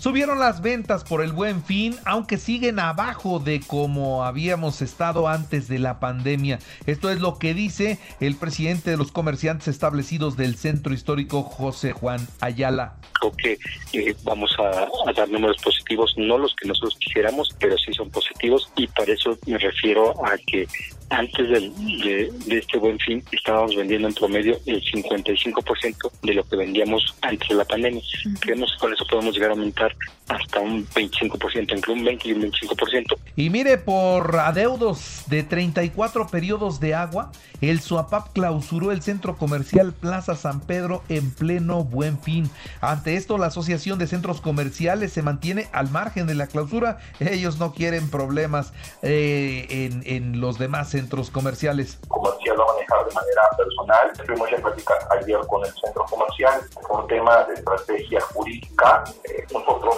[0.00, 5.68] Subieron las ventas por el buen fin, aunque siguen abajo de como habíamos estado antes
[5.68, 6.58] de la pandemia.
[6.86, 11.92] Esto es lo que dice el presidente de los comerciantes establecidos del centro histórico, José
[11.92, 12.94] Juan Ayala.
[13.20, 13.58] Creo que
[13.92, 18.08] eh, vamos a, a dar números positivos, no los que nosotros quisiéramos, pero sí son
[18.08, 20.66] positivos y para eso me refiero a que
[21.10, 26.44] antes del, de, de, este buen fin estábamos vendiendo en promedio el 55% de lo
[26.44, 28.00] que vendíamos antes de la pandemia.
[28.38, 29.94] Creemos que con eso podemos llegar a aumentar
[30.28, 33.16] hasta un 25%, entre un 20 y un 25%.
[33.34, 39.92] Y mire, por adeudos de 34 periodos de agua, el SUAPAP clausuró el centro comercial
[39.92, 42.48] Plaza San Pedro en pleno buen fin.
[42.80, 46.98] Ante esto, la Asociación de Centros Comerciales se mantiene al margen de la clausura.
[47.18, 48.72] Ellos no quieren problemas
[49.02, 50.99] eh, en, en los demás centros
[51.30, 51.98] comerciales.
[52.08, 54.10] Comercial va a manejar de manera personal.
[54.12, 59.04] Estuvimos en plática ayer con el centro comercial por tema de estrategia jurídica.
[59.24, 59.96] Eh, nosotros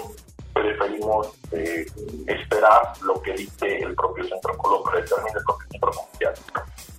[0.82, 1.28] preferimos
[2.26, 6.34] esperar lo que dice el propio centro lo que determine el propio centro comercial.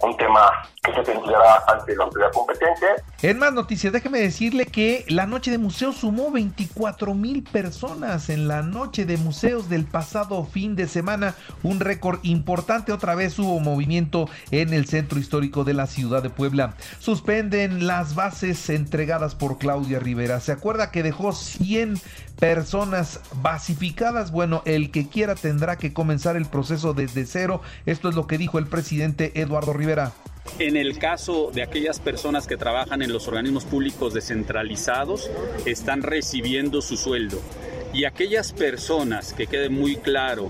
[0.02, 0.52] Un tema
[0.84, 2.86] que se tendrá ante la autoridad competente.
[3.22, 8.50] En más noticias, déjeme decirle que la noche de museos sumó 24 mil personas en
[8.50, 12.92] la noche de museos del pasado fin de semana, un récord importante.
[12.92, 16.76] Otra vez hubo movimiento en el centro histórico de la ciudad de Puebla.
[17.00, 20.42] Suspenden las bases entregadas por Claudia Rivera.
[20.42, 22.02] ¿Se acuerda que dejó 100
[22.40, 23.22] personas
[24.32, 27.62] Bueno, el que quiera tendrá que comenzar el proceso desde cero.
[27.86, 30.14] Esto es lo que dijo el presidente Eduardo Rivera.
[30.60, 35.30] En el caso de aquellas personas que trabajan en los organismos públicos descentralizados,
[35.66, 37.42] están recibiendo su sueldo.
[37.94, 40.50] Y aquellas personas, que quede muy claro,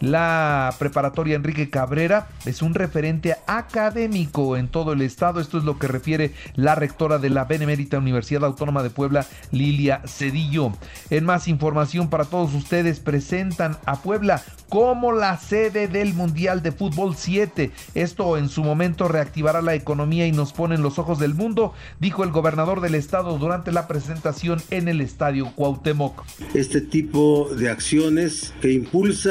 [0.00, 5.40] La preparatoria Enrique Cabrera es un referente académico en todo el estado.
[5.40, 10.02] Esto es lo que refiere la rectora de la Benemérita Universidad Autónoma de Puebla, Lilia
[10.06, 10.72] Cedillo.
[11.10, 16.72] En más información para todos ustedes, presentan a Puebla como la sede del Mundial de
[16.72, 17.70] Fútbol 7.
[17.94, 21.74] Esto en su momento reactivará la economía y nos pone en los ojos del mundo,
[22.00, 26.22] dijo el gobernador del estado durante la presentación en el estadio Cuauhtémoc.
[26.54, 29.21] Este tipo de acciones que impulsan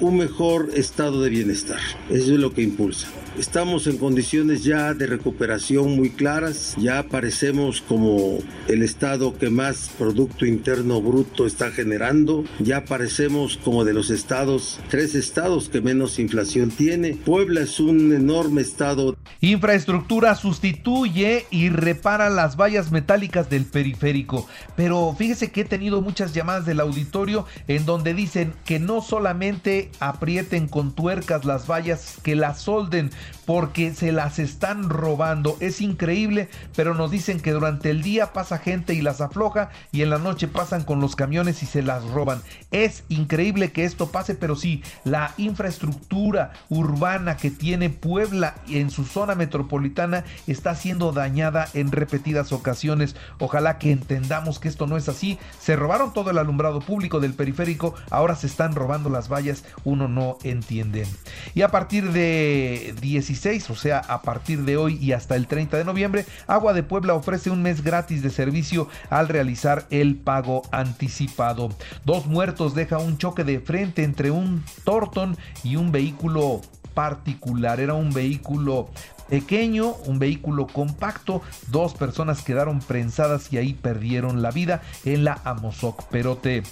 [0.00, 3.08] un mejor estado de bienestar, eso es lo que impulsa.
[3.38, 8.38] Estamos en condiciones ya de recuperación muy claras, ya parecemos como
[8.68, 14.80] el estado que más Producto Interno Bruto está generando, ya parecemos como de los estados,
[14.90, 17.14] tres estados que menos inflación tiene.
[17.14, 19.15] Puebla es un enorme estado.
[19.40, 26.32] Infraestructura sustituye y repara las vallas metálicas del periférico, pero fíjese que he tenido muchas
[26.32, 32.34] llamadas del auditorio en donde dicen que no solamente aprieten con tuercas las vallas, que
[32.34, 33.10] las solden,
[33.46, 35.56] porque se las están robando.
[35.60, 40.02] Es increíble, pero nos dicen que durante el día pasa gente y las afloja y
[40.02, 42.42] en la noche pasan con los camiones y se las roban.
[42.72, 49.04] Es increíble que esto pase, pero sí, la infraestructura urbana que tiene Puebla en su
[49.04, 53.14] zona metropolitana está siendo dañada en repetidas ocasiones.
[53.38, 55.38] Ojalá que entendamos que esto no es así.
[55.60, 60.08] Se robaron todo el alumbrado público del periférico, ahora se están robando las vallas, uno
[60.08, 61.06] no entiende.
[61.54, 63.35] Y a partir de 16,
[63.70, 67.14] o sea, a partir de hoy y hasta el 30 de noviembre, Agua de Puebla
[67.14, 71.68] ofrece un mes gratis de servicio al realizar el pago anticipado.
[72.04, 76.62] Dos muertos deja un choque de frente entre un Torton y un vehículo
[76.94, 77.78] particular.
[77.78, 78.88] Era un vehículo
[79.28, 81.42] pequeño, un vehículo compacto.
[81.68, 86.62] Dos personas quedaron prensadas y ahí perdieron la vida en la Amozoc Perote.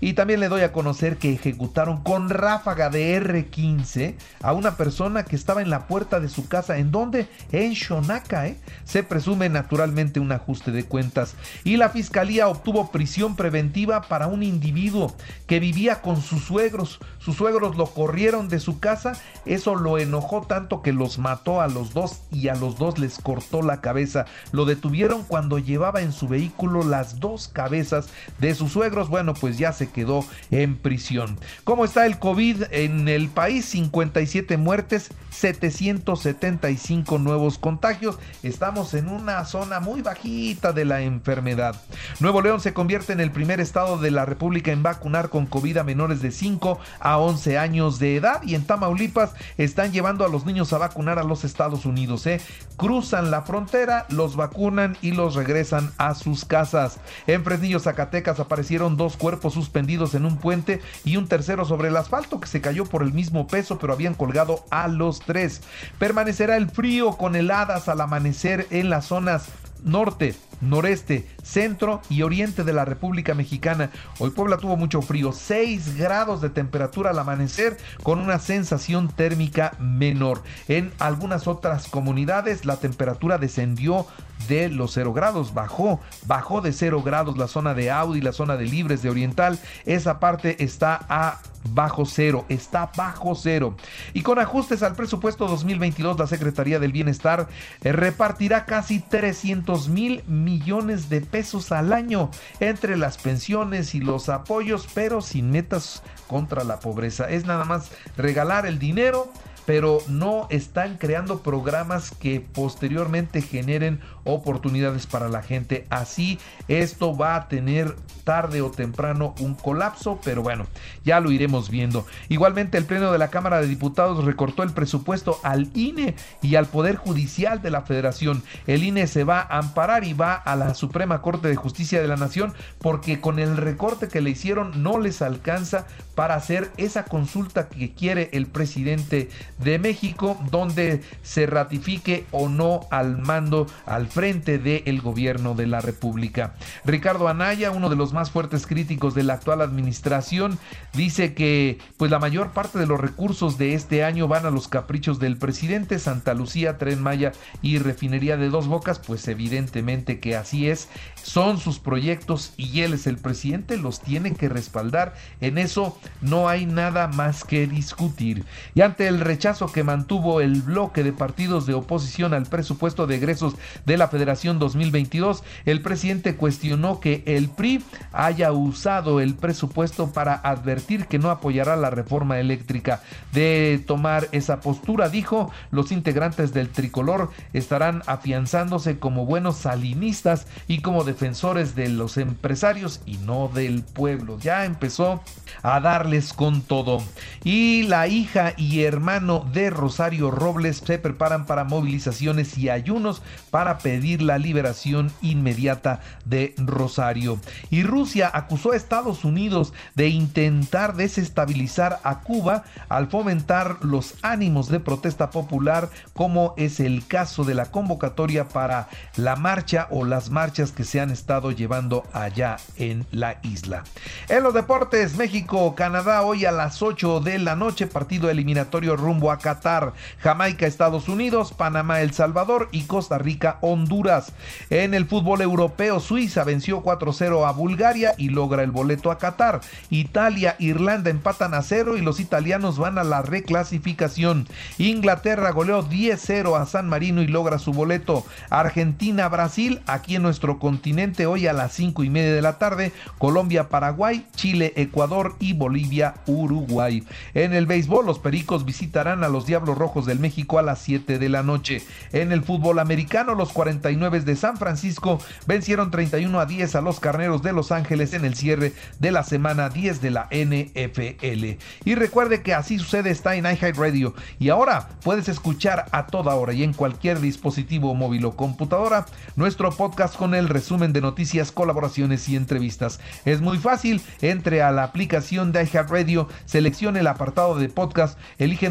[0.00, 5.24] Y también le doy a conocer que ejecutaron con ráfaga de R15 a una persona
[5.24, 6.78] que estaba en la puerta de su casa.
[6.78, 8.48] ¿En donde En Shonaka.
[8.48, 8.56] ¿eh?
[8.84, 11.34] Se presume naturalmente un ajuste de cuentas.
[11.64, 15.14] Y la fiscalía obtuvo prisión preventiva para un individuo
[15.46, 17.00] que vivía con sus suegros.
[17.18, 19.12] Sus suegros lo corrieron de su casa.
[19.44, 23.18] Eso lo enojó tanto que los mató a los dos y a los dos les
[23.18, 24.26] cortó la cabeza.
[24.52, 28.08] Lo detuvieron cuando llevaba en su vehículo las dos cabezas
[28.38, 29.08] de sus suegros.
[29.08, 31.38] Bueno, pues ya se quedó en prisión.
[31.64, 33.64] ¿Cómo está el COVID en el país?
[33.66, 38.18] 57 muertes, 775 nuevos contagios.
[38.42, 41.80] Estamos en una zona muy bajita de la enfermedad.
[42.20, 45.78] Nuevo León se convierte en el primer estado de la República en vacunar con COVID
[45.78, 50.28] a menores de 5 a 11 años de edad y en Tamaulipas están llevando a
[50.28, 51.93] los niños a vacunar a los Estados Unidos
[52.26, 52.40] ¿eh?
[52.76, 56.98] Cruzan la frontera, los vacunan y los regresan a sus casas.
[57.26, 61.96] En Fresnillo, Zacatecas, aparecieron dos cuerpos suspendidos en un puente y un tercero sobre el
[61.96, 65.62] asfalto que se cayó por el mismo peso, pero habían colgado a los tres.
[65.98, 69.48] Permanecerá el frío con heladas al amanecer en las zonas
[69.84, 73.90] norte, noreste, centro y oriente de la República Mexicana.
[74.18, 79.76] Hoy Puebla tuvo mucho frío, 6 grados de temperatura al amanecer con una sensación térmica
[79.78, 80.42] menor.
[80.68, 84.06] En algunas otras comunidades la temperatura descendió
[84.48, 88.56] de los 0 grados, bajó, bajó de 0 grados la zona de Audi, la zona
[88.56, 91.40] de Libres de Oriental, esa parte está a
[91.70, 93.76] bajo cero, está bajo cero.
[94.12, 97.48] Y con ajustes al presupuesto 2022, la Secretaría del Bienestar
[97.82, 102.30] eh, repartirá casi 300 mil millones de pesos al año
[102.60, 107.28] entre las pensiones y los apoyos, pero sin metas contra la pobreza.
[107.30, 109.30] Es nada más regalar el dinero
[109.66, 115.86] pero no están creando programas que posteriormente generen oportunidades para la gente.
[115.90, 116.38] Así
[116.68, 117.94] esto va a tener
[118.24, 120.66] tarde o temprano un colapso, pero bueno,
[121.04, 122.06] ya lo iremos viendo.
[122.28, 126.66] Igualmente el Pleno de la Cámara de Diputados recortó el presupuesto al INE y al
[126.66, 128.42] Poder Judicial de la Federación.
[128.66, 132.08] El INE se va a amparar y va a la Suprema Corte de Justicia de
[132.08, 137.04] la Nación porque con el recorte que le hicieron no les alcanza para hacer esa
[137.04, 139.28] consulta que quiere el presidente
[139.58, 145.80] de México, donde se ratifique o no al mando al frente del gobierno de la
[145.80, 146.54] República.
[146.84, 150.58] Ricardo Anaya, uno de los más fuertes críticos de la actual administración,
[150.92, 154.68] dice que pues la mayor parte de los recursos de este año van a los
[154.68, 160.36] caprichos del presidente Santa Lucía, Tren Maya y Refinería de Dos Bocas, pues evidentemente que
[160.36, 160.88] así es,
[161.22, 165.14] son sus proyectos y él es el presidente, los tiene que respaldar.
[165.40, 168.44] En eso no hay nada más que discutir.
[168.74, 173.16] Y ante el rechazo que mantuvo el bloque de partidos de oposición al presupuesto de
[173.16, 180.12] egresos de la Federación 2022, el presidente cuestionó que el PRI haya usado el presupuesto
[180.12, 183.02] para advertir que no apoyará la reforma eléctrica.
[183.32, 190.80] De tomar esa postura, dijo, los integrantes del tricolor estarán afianzándose como buenos salinistas y
[190.80, 194.38] como defensores de los empresarios y no del pueblo.
[194.40, 195.22] Ya empezó
[195.62, 197.02] a darles con todo.
[197.42, 203.78] Y la hija y hermano de Rosario Robles se preparan para movilizaciones y ayunos para
[203.78, 207.38] pedir la liberación inmediata de Rosario.
[207.70, 214.68] Y Rusia acusó a Estados Unidos de intentar desestabilizar a Cuba al fomentar los ánimos
[214.68, 220.30] de protesta popular, como es el caso de la convocatoria para la marcha o las
[220.30, 223.84] marchas que se han estado llevando allá en la isla.
[224.28, 229.23] En los deportes, México, Canadá, hoy a las 8 de la noche, partido eliminatorio rumbo
[229.30, 234.32] a Qatar, Jamaica, Estados Unidos, Panamá, El Salvador y Costa Rica, Honduras.
[234.70, 239.60] En el fútbol europeo, Suiza venció 4-0 a Bulgaria y logra el boleto a Qatar.
[239.90, 244.46] Italia, Irlanda empatan a cero y los italianos van a la reclasificación.
[244.78, 248.24] Inglaterra goleó 10-0 a San Marino y logra su boleto.
[248.50, 252.92] Argentina, Brasil, aquí en nuestro continente, hoy a las 5 y media de la tarde.
[253.18, 257.04] Colombia, Paraguay, Chile, Ecuador y Bolivia, Uruguay.
[257.34, 261.18] En el béisbol, los Pericos visitarán a los Diablos Rojos del México a las 7
[261.18, 261.82] de la noche.
[262.12, 267.00] En el fútbol americano, los 49 de San Francisco vencieron 31 a 10 a los
[267.00, 271.60] Carneros de Los Ángeles en el cierre de la semana 10 de la NFL.
[271.84, 276.52] Y recuerde que así sucede está en iHeartRadio y ahora puedes escuchar a toda hora
[276.52, 279.06] y en cualquier dispositivo móvil o computadora
[279.36, 283.00] nuestro podcast con el resumen de noticias, colaboraciones y entrevistas.
[283.24, 288.70] Es muy fácil, entre a la aplicación de iHeartRadio, seleccione el apartado de podcast, elige